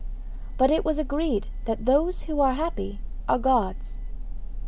[0.57, 2.97] But it was agreed that those who are happy
[3.29, 3.99] are gods.